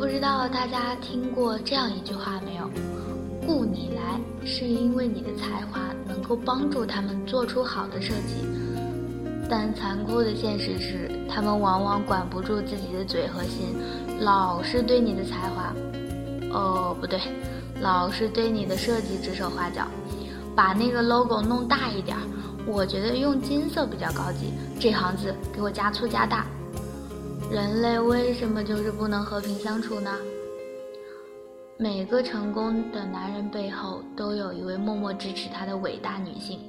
[0.00, 2.64] 不知道大家听过这样一句话没有？
[3.46, 8.48] 雇你来是因为你的才华能够帮助他们做出好的设计，
[9.46, 13.76] 但残酷的现实是，他们往往管不住自己的嘴和心，
[14.20, 15.70] 老是对你的才华，
[16.50, 17.20] 哦不对，
[17.82, 19.86] 老是对你的设计指手画脚，
[20.56, 22.16] 把那个 logo 弄大一点，
[22.66, 26.46] 我觉得用金色比较高级，这行字给我加粗加大。
[27.50, 30.16] 人类为什么就是不能和平相处呢？
[31.76, 36.60] 每个成功的男人背后都有一位默默支持他的伟大女性，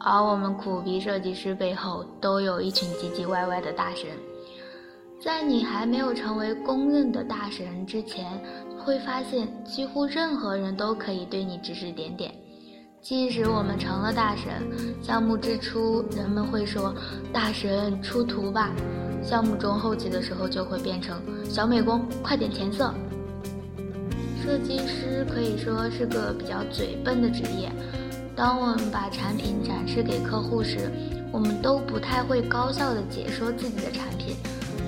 [0.00, 4.08] 而我们苦逼设计师背后都有一群唧唧歪歪的大神。
[5.22, 8.26] 在你还没有成为公认的大神之前，
[8.76, 12.34] 会发现几乎任何人都可以对你指指点点。
[13.00, 14.68] 即使我们成了大神，
[15.00, 16.92] 项目之初人们会说
[17.32, 18.72] ：“大神出图吧。”
[19.22, 22.92] 项目中后期的时候就会变成小美工，快点填色。
[24.42, 27.70] 设计师可以说是个比较嘴笨的职业。
[28.34, 30.90] 当我们把产品展示给客户时，
[31.30, 34.36] 我们都不太会高效的解说自己的产品，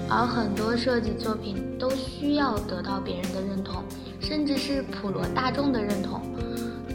[0.08, 3.83] 而很多设计作品都需要得到别人的认同，
[4.20, 6.23] 甚至是普罗大众的认同。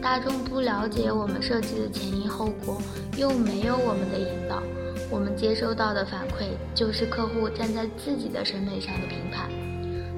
[0.02, 2.80] 大众不了解我们设计的前因后果，
[3.16, 4.62] 又没有我们的引导。
[5.10, 9.48] 我们接收到的反馈就是客户站在自己的审美上的评判，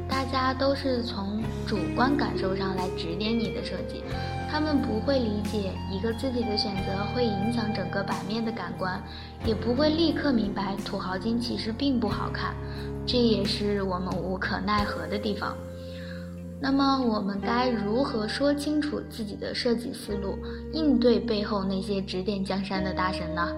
[0.09, 4.03] 大家都是从主观感受上来指点你的设计，
[4.51, 9.01] 他们不会理解一个自己的选择会影响整个版面的感官，
[9.45, 12.55] 也不会立刻明白土豪金其实并不好看，
[13.07, 15.55] 这也是我们无可奈何的地方。
[16.61, 20.39] 那么我们该如何说清楚自己的设计思路，
[20.73, 23.55] 应对背后那些指点江山的大神呢？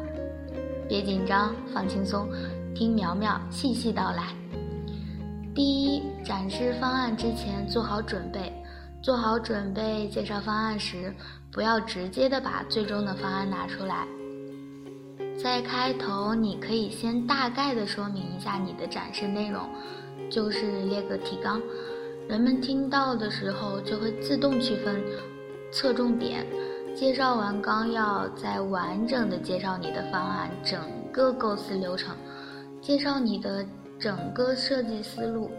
[0.90, 2.28] 别紧张，放轻松，
[2.74, 4.34] 听苗苗细细道来。
[5.54, 8.52] 第一，展示方案之前做好准备。
[9.00, 11.14] 做好准备介绍方案时，
[11.52, 14.04] 不要直接的把最终的方案拿出来。
[15.40, 19.62] 在开头，你可以先大概的说明一下你的展示内容，
[20.28, 21.62] 就是列个提纲，
[22.28, 25.00] 人们听到的时候就会自动区分，
[25.70, 26.44] 侧重点。
[26.94, 30.80] 介绍完纲要，再完整的介绍你的方案整
[31.12, 32.14] 个构思流程，
[32.82, 33.64] 介绍你的
[33.98, 35.50] 整个设计思路，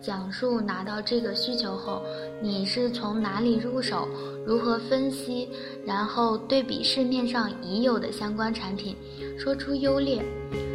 [0.00, 2.02] 讲述拿到这个需求后，
[2.42, 4.06] 你是从哪里入手，
[4.46, 5.48] 如何分析，
[5.86, 8.94] 然后对比市面上已有的相关产品，
[9.38, 10.22] 说出优劣，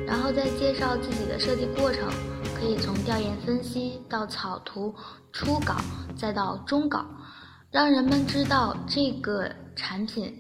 [0.08, 2.10] 然后再介绍自己的设计过程，
[2.60, 4.94] 可以从调研分析到草图、
[5.32, 5.76] 初稿，
[6.18, 7.06] 再到终稿。
[7.72, 10.34] 让人们知道这个产品，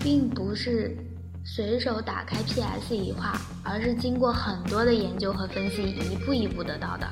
[0.00, 0.96] 并不是
[1.44, 7.06] 随手打开 PS 一画，而是经过很多的研究和分析，一步一步得到的。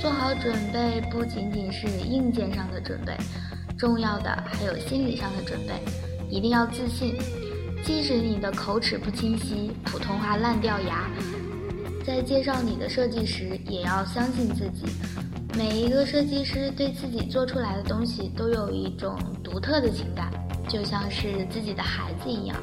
[0.00, 3.16] 做好准备不仅仅是硬件上的准备，
[3.78, 5.74] 重要的还有心理上的准备。
[6.28, 7.14] 一定要自信，
[7.84, 11.10] 即使你的口齿不清晰，普通话烂掉牙，
[12.04, 14.86] 在介绍你的设计时，也要相信自己。
[15.56, 20.32] 每一个设计师对自己做出来的东西都有一种独特的情感，
[20.68, 22.56] 就像是自己的孩子一样。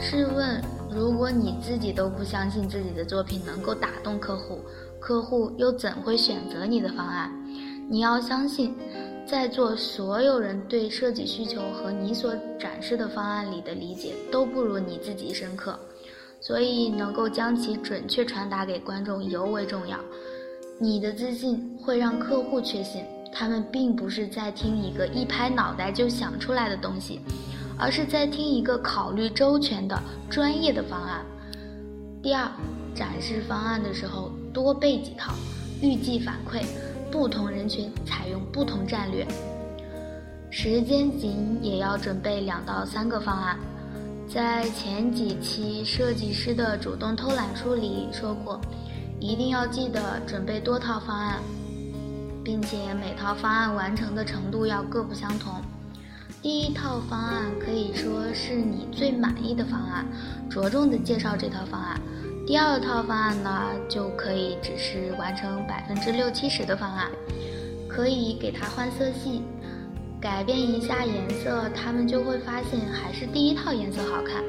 [0.00, 0.60] 试问，
[0.90, 4.60] 如果你自己都不相信自己的作品能够打动客户，
[5.00, 7.30] 客户又怎会选择你的方案？
[7.88, 8.74] 你要相信，
[9.26, 15.78] 在座所有人对设计需求和你所展示的方案里的理解都不如你自己深刻，
[16.46, 19.98] 所以能够将其准确传达给观众尤为重要。
[20.78, 27.20] 你的自信会让客户确信，他们并不是在听一个一拍脑袋就想出来的东西，
[27.76, 30.00] 而是在听一个考虑周全的
[30.30, 31.26] 专业的方案。
[32.22, 32.48] 第二，
[32.94, 35.34] 展示方案的时候多备几套，
[35.82, 36.64] 预计反馈，
[37.10, 39.26] 不同人群采用不同战略。
[40.48, 43.58] 时间紧也要准备两到三个方案。
[44.28, 48.60] 在前几期设计师的主动偷懒书里说过。
[49.18, 51.40] 一定要记得准备多套方案，
[52.44, 55.54] 并且每套方案完成的程度要各不相同。
[56.42, 60.06] 第一套方案可以说是你最满意的方案，
[60.50, 61.98] 着重的介绍这套方案。
[62.46, 67.10] 第二套方案呢，就可以只是完成百分之六七十的方案，
[67.88, 69.42] 可以给它换色系，
[70.26, 74.42] 改变一下颜色，他们就会发现还是第一套颜色好看。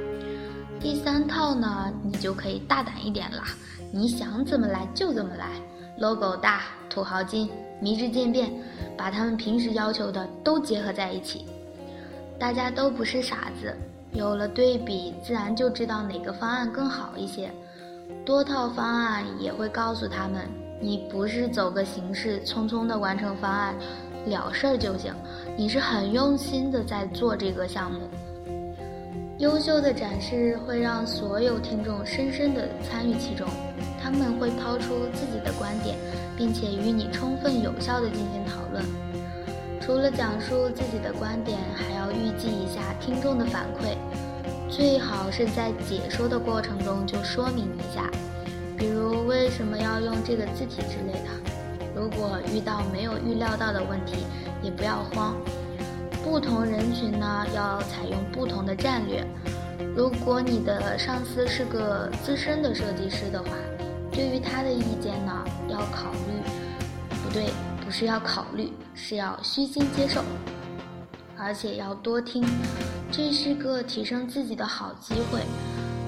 [0.80, 3.44] 第三套呢，你就可以大胆一点啦。
[3.92, 5.50] 你想怎么来就怎么来
[6.00, 7.48] ，logo 大，土豪金，
[7.80, 8.52] 迷之渐变，
[8.98, 11.46] 把他们平时要求的都结合在一起。
[12.40, 13.72] 大家都不是傻子，
[14.14, 17.52] 有了对比，自然就知道哪个方案更好一些。
[18.26, 20.48] 多套方案也会告诉他们，
[20.82, 23.76] 你不是走个形式，匆匆的完成方案
[24.28, 25.14] 了事儿就行，
[25.58, 28.08] 你是很用心的在做这个项目。
[29.40, 33.48] 优秀的展示会让所有听众深深的参与其中，
[34.02, 35.96] 他们会抛出自己的观点，
[36.36, 38.84] 并且与你充分有效的进行讨论。
[39.80, 43.96] 除了讲述自己的观点，还要预计一下听众的反馈，
[44.70, 48.10] 最好是在解说的过程中就说明一下，
[48.76, 51.47] 比如为什么要用这个字体之类的。
[51.98, 54.18] 如果遇到没有预料到的问题，
[54.62, 55.36] 也不要慌。
[56.24, 59.26] 不同人群呢，要采用不同的战略。
[59.96, 63.50] 如果你的上司是个资深的设计师的话，
[64.12, 67.50] 对于他的意见呢，要考虑，不对，
[67.84, 70.22] 不是要考虑，是要虚心接受，
[71.36, 72.46] 而且要多听，
[73.12, 75.42] 这是个提升自己的好机会。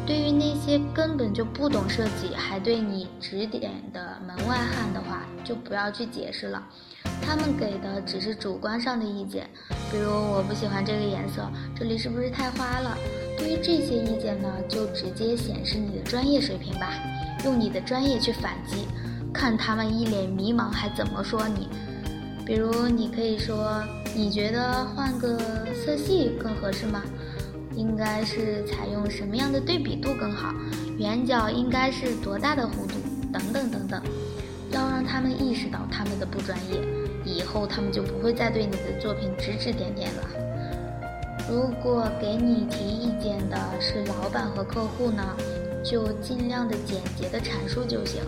[0.09, 6.63] 对于那些根本就不懂设计还对你指点的门外汉的话，就不要去解释了，
[7.21, 9.47] 他们给的只是主观上的意见，
[9.91, 11.47] 比如我不喜欢这个颜色，
[11.77, 12.97] 这里是不是太花了？
[13.37, 16.91] 对于这些意见呢，就直接显示你的专业水平吧，
[17.45, 18.87] 用你的专业去反击，
[19.31, 21.69] 看他们一脸迷茫还怎么说你。
[22.47, 23.79] 比如你可以说，
[24.15, 25.37] 你觉得换个
[25.71, 27.03] 色系更合适吗？
[27.79, 30.53] 应该是采用什么样的对比度更好？
[30.97, 32.95] 圆角应该是多大的弧度？
[33.31, 34.01] 等等等等，
[34.71, 36.81] 要让他们意识到他们的不专业，
[37.23, 40.23] 以后他们就不会再对你的作品指指点点了。
[41.49, 45.23] 如果给你提意见的是老板和客户呢，
[45.81, 48.21] 就尽量的简洁的阐述就行。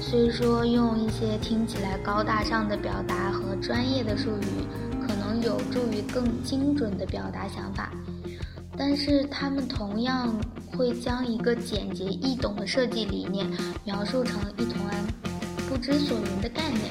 [0.00, 4.66] 虽说用一些听起来高大上的表达和专业的术语，
[5.06, 7.92] 可能有助于更精准的表达想法。
[8.76, 10.34] 但是他们同样
[10.76, 13.46] 会将一个简洁易懂的设计理念
[13.84, 14.94] 描述成一团
[15.68, 16.90] 不知所云的概念。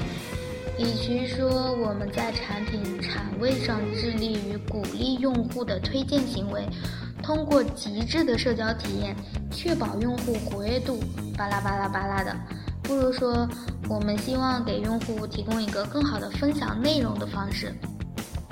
[0.79, 6.65] 与其说我们在产品产位上致力于鼓励用户的推荐行为，
[7.21, 9.15] 通过极致的社交体验
[9.51, 10.99] 确保用户活跃度，
[11.37, 12.35] 巴拉巴拉巴拉的，
[12.81, 13.47] 不如说
[13.89, 17.71] 我们希望给用户提供一个更好的分享内容的方式。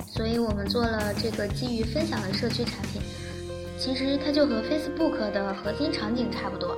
[0.06, 2.99] 所以我们做了这个基于分享的社区产品。
[3.80, 6.76] 其实它就和 Facebook 的核心场景差不多。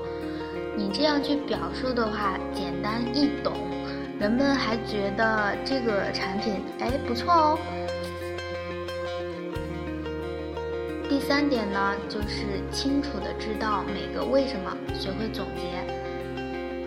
[0.76, 3.52] 你这样去表述的话，简单易懂，
[4.20, 7.58] 人们还觉得这个产品哎不错哦。
[11.08, 15.82] 第三点呢，就是清楚的知道每个为什么，学会总结。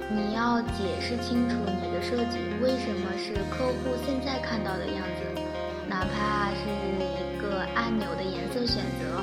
[0.09, 5.41] 你要解释清楚你的设计为什么是客户现在看到的样子，
[5.89, 6.63] 哪怕是
[7.03, 9.21] 一个按钮的颜色选择。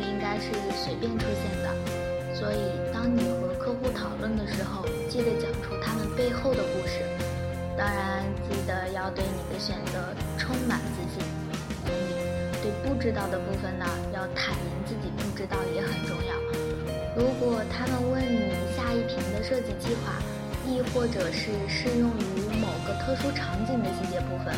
[0.00, 1.68] 不应该是随便出现的，
[2.34, 2.56] 所以
[2.90, 7.04] 当你和客户讨论的时候，记得讲出他们背后的故事。
[7.76, 10.00] 当然，记得要对你的选择
[10.38, 11.20] 充满自信。
[11.84, 12.16] 同理，
[12.62, 16.32] 对不知道的部分呢，要坦言自己不知道也很重要。
[17.14, 20.16] 如果他们问你下一瓶的设计计划，
[20.66, 24.56] 亦或者是适用于某个特殊场景的细节部分，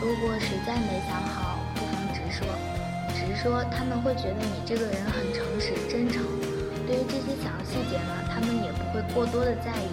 [0.00, 1.55] 如果实在没想好，
[3.36, 6.24] 说，他们会觉得你这个人很诚实、真诚。
[6.86, 9.90] 对于这些小细节呢，他们也不会过多的在意。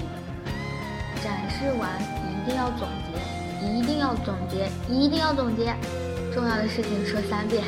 [1.24, 5.76] 展示完一定要总结，一定要总结，一定要总结。
[6.34, 7.64] 重要的事情说三遍。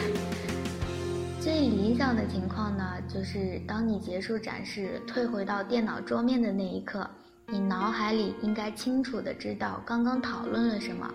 [1.39, 7.07] 最理想的情况呢，就是当你结束展示，退回到电脑桌面的那一刻，
[7.47, 11.07] 你脑海里应该清楚的知道刚刚讨论了什么，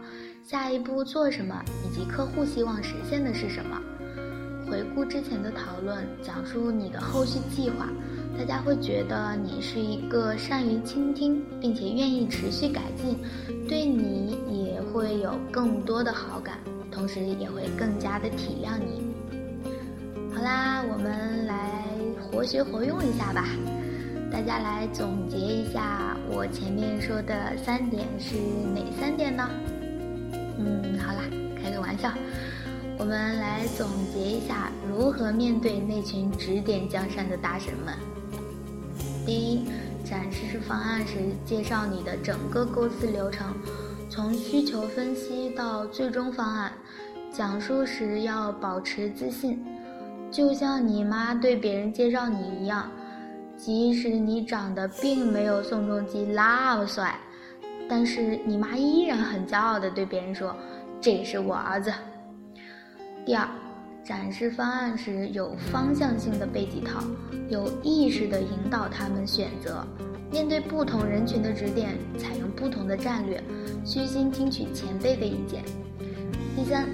[0.46, 3.76] 下一步做什么，以及客户希望实现的是什么。
[4.70, 7.88] 回顾之前的讨论，讲述你的后续计划，
[8.38, 13.18] 大家会觉得你是一个善于倾听，并且愿意持续改进，
[13.68, 16.58] 对你也会有更多的好感，
[16.88, 19.12] 同时也会更加的体谅你。
[20.32, 21.82] 好啦，我们来
[22.22, 23.48] 活学活用一下吧，
[24.30, 28.36] 大家来总结一下我前面说的三点是
[28.72, 29.50] 哪三点呢？
[30.58, 31.22] 嗯，好啦，
[31.60, 32.12] 开个玩笑。
[33.00, 37.94] 我们来总结一下如何面对那群指点江山的大神们。
[39.24, 39.64] 第一，
[40.04, 41.14] 展示方案时
[41.46, 43.54] 介绍你的整个构思流程，
[44.10, 46.70] 从需求分析到最终方案。
[47.32, 49.64] 讲述时要保持自信，
[50.30, 52.86] 就像你妈对别人介绍你一样，
[53.56, 57.18] 即使你长得并没有宋仲基那么帅，
[57.88, 60.54] 但是你妈依然很骄傲地对别人说
[61.00, 61.90] ：“这是我儿子。”
[63.30, 63.48] 第二，
[64.02, 67.00] 展示方案时有方向性的背几套，
[67.48, 69.86] 有意识地引导他们选择。
[70.32, 73.40] 面对不同人群的指点，采用不同的战略，
[73.84, 75.62] 虚心听取前辈的意见。
[76.56, 76.88] 第三，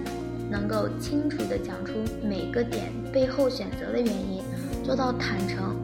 [0.50, 4.42] 能够清楚地讲出每个点背后选择的原因，
[4.84, 5.74] 做到坦诚。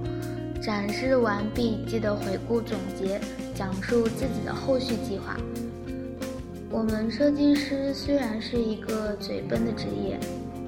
[0.60, 3.18] 展示完毕，记得回顾总结，
[3.54, 5.34] 讲述自己的后续计划。
[6.74, 10.18] 我们设计师虽然是一个嘴笨的职业，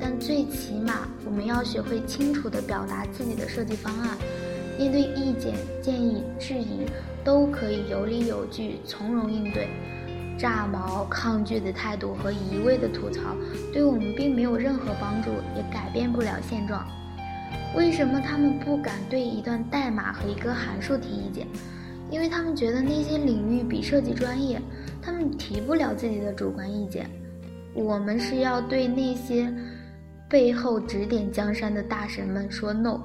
[0.05, 4.19] 但最起码我们要学会清楚地表达自己的设计方案。
[4.79, 6.85] 面对意见、建议、质疑，
[7.25, 9.67] 都可以有理有据、从容应对。
[10.37, 13.35] 炸毛、抗拒的态度和一味的吐槽，
[13.73, 16.87] 对我们并没有任何帮助，也改变不了现状。
[17.75, 21.47] 为什么他们不敢对一段代码和一个函数提意见？
[22.11, 24.61] 因为他们觉得那些领域比设计专业，
[25.01, 27.09] 他们提不了自己的主观意见。
[27.73, 29.51] 我们是要对那些
[30.35, 33.01] 背后指点江山的大神们说 no。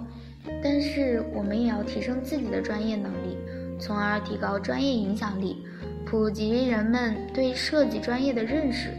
[0.64, 3.38] 但是我们也要提升自己的专业能力，
[3.80, 5.64] 从而提高专业影响力，
[6.08, 8.90] 普及人们对设计专业的认识，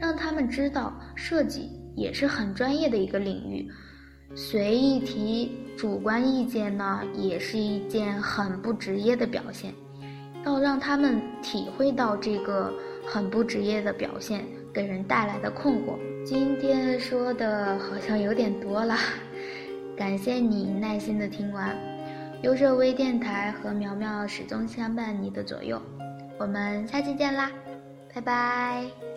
[0.00, 3.68] 让他们知道设计也是很专业的一个领域。
[4.36, 9.74] 随意提主观意见呢，也是一件很不职业的表现。
[10.44, 12.72] 要让他们体会到这个
[13.04, 15.98] 很不职业的表现给人带来的困惑。
[16.24, 18.96] 今天说的好像有点多了。
[19.96, 21.76] 感谢你耐心的听完，
[22.42, 25.80] 优设微电台和苗苗始终相伴你的左右，
[26.38, 27.50] 我们下期见啦，
[28.14, 29.11] 拜拜。